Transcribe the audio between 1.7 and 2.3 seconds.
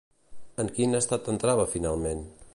finalment?